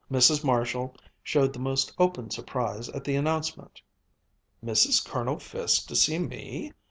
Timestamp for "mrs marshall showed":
0.11-1.53